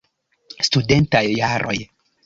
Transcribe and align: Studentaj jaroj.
Studentaj 0.69 1.23
jaroj. 1.37 1.79